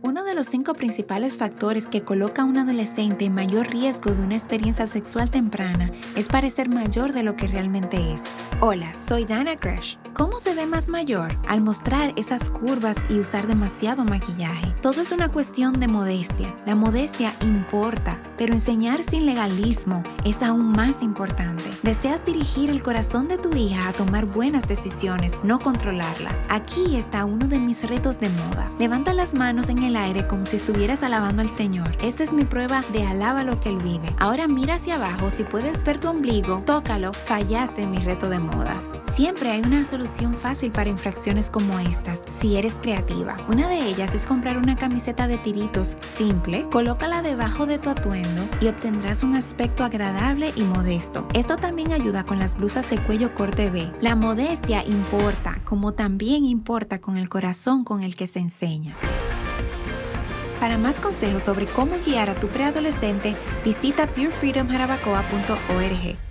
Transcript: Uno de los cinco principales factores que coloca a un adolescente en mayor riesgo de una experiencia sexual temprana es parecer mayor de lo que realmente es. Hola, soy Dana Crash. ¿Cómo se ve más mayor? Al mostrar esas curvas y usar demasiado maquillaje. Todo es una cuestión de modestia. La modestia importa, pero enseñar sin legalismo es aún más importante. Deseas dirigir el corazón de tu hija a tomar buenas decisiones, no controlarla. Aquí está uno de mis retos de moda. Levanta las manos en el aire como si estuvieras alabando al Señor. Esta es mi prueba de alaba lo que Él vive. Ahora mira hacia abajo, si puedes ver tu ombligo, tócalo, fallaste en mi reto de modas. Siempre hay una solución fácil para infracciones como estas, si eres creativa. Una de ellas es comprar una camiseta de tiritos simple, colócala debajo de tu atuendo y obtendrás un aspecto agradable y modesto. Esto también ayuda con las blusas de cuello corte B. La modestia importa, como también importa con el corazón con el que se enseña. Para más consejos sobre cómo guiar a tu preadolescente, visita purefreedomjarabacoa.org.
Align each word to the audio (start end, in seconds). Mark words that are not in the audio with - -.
Uno 0.00 0.22
de 0.22 0.32
los 0.32 0.46
cinco 0.46 0.74
principales 0.74 1.34
factores 1.34 1.88
que 1.88 2.02
coloca 2.02 2.42
a 2.42 2.44
un 2.44 2.56
adolescente 2.56 3.24
en 3.24 3.34
mayor 3.34 3.66
riesgo 3.66 4.12
de 4.12 4.22
una 4.22 4.36
experiencia 4.36 4.86
sexual 4.86 5.28
temprana 5.28 5.90
es 6.14 6.28
parecer 6.28 6.68
mayor 6.68 7.12
de 7.12 7.24
lo 7.24 7.34
que 7.34 7.48
realmente 7.48 8.14
es. 8.14 8.22
Hola, 8.60 8.94
soy 8.94 9.24
Dana 9.24 9.56
Crash. 9.56 9.96
¿Cómo 10.14 10.38
se 10.38 10.54
ve 10.54 10.66
más 10.66 10.88
mayor? 10.88 11.36
Al 11.48 11.60
mostrar 11.60 12.12
esas 12.16 12.48
curvas 12.50 12.96
y 13.08 13.18
usar 13.18 13.48
demasiado 13.48 14.04
maquillaje. 14.04 14.72
Todo 14.82 15.00
es 15.00 15.10
una 15.10 15.30
cuestión 15.30 15.80
de 15.80 15.88
modestia. 15.88 16.54
La 16.64 16.76
modestia 16.76 17.34
importa, 17.42 18.22
pero 18.36 18.52
enseñar 18.52 19.02
sin 19.02 19.26
legalismo 19.26 20.04
es 20.24 20.42
aún 20.42 20.70
más 20.72 21.02
importante. 21.02 21.64
Deseas 21.82 22.24
dirigir 22.24 22.70
el 22.70 22.82
corazón 22.84 23.26
de 23.26 23.38
tu 23.38 23.54
hija 23.56 23.88
a 23.88 23.92
tomar 23.92 24.26
buenas 24.26 24.66
decisiones, 24.68 25.32
no 25.42 25.58
controlarla. 25.58 26.30
Aquí 26.48 26.96
está 26.96 27.24
uno 27.24 27.46
de 27.46 27.58
mis 27.58 27.88
retos 27.88 28.20
de 28.20 28.28
moda. 28.28 28.70
Levanta 28.78 29.12
las 29.12 29.34
manos 29.34 29.68
en 29.68 29.82
el 29.82 29.87
aire 29.96 30.26
como 30.26 30.44
si 30.44 30.56
estuvieras 30.56 31.02
alabando 31.02 31.42
al 31.42 31.50
Señor. 31.50 31.96
Esta 32.02 32.24
es 32.24 32.32
mi 32.32 32.44
prueba 32.44 32.82
de 32.92 33.04
alaba 33.04 33.44
lo 33.44 33.60
que 33.60 33.68
Él 33.68 33.78
vive. 33.78 34.14
Ahora 34.18 34.48
mira 34.48 34.74
hacia 34.74 34.96
abajo, 34.96 35.30
si 35.30 35.44
puedes 35.44 35.84
ver 35.84 36.00
tu 36.00 36.08
ombligo, 36.08 36.62
tócalo, 36.64 37.12
fallaste 37.12 37.82
en 37.82 37.90
mi 37.90 37.98
reto 37.98 38.28
de 38.28 38.38
modas. 38.38 38.92
Siempre 39.14 39.50
hay 39.50 39.60
una 39.60 39.84
solución 39.86 40.34
fácil 40.34 40.70
para 40.70 40.90
infracciones 40.90 41.50
como 41.50 41.78
estas, 41.78 42.22
si 42.30 42.56
eres 42.56 42.74
creativa. 42.74 43.36
Una 43.48 43.68
de 43.68 43.78
ellas 43.88 44.14
es 44.14 44.26
comprar 44.26 44.58
una 44.58 44.76
camiseta 44.76 45.26
de 45.26 45.38
tiritos 45.38 45.96
simple, 46.16 46.66
colócala 46.70 47.22
debajo 47.22 47.66
de 47.66 47.78
tu 47.78 47.90
atuendo 47.90 48.48
y 48.60 48.68
obtendrás 48.68 49.22
un 49.22 49.36
aspecto 49.36 49.84
agradable 49.84 50.52
y 50.56 50.62
modesto. 50.62 51.26
Esto 51.34 51.56
también 51.56 51.92
ayuda 51.92 52.24
con 52.24 52.38
las 52.38 52.56
blusas 52.56 52.88
de 52.90 52.98
cuello 52.98 53.34
corte 53.34 53.70
B. 53.70 53.90
La 54.00 54.14
modestia 54.14 54.84
importa, 54.84 55.60
como 55.64 55.92
también 55.92 56.44
importa 56.44 57.00
con 57.00 57.16
el 57.16 57.28
corazón 57.28 57.84
con 57.84 58.02
el 58.02 58.16
que 58.16 58.26
se 58.26 58.40
enseña. 58.40 58.96
Para 60.60 60.76
más 60.76 61.00
consejos 61.00 61.44
sobre 61.44 61.66
cómo 61.66 61.96
guiar 62.04 62.28
a 62.30 62.34
tu 62.34 62.48
preadolescente, 62.48 63.36
visita 63.64 64.08
purefreedomjarabacoa.org. 64.08 66.27